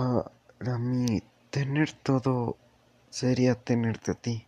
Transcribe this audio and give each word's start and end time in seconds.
Ah, 0.00 0.30
Para 0.58 0.78
mí, 0.78 1.22
tener 1.50 1.92
todo 1.92 2.56
sería 3.10 3.54
tenerte 3.54 4.12
a 4.12 4.14
ti. 4.14 4.47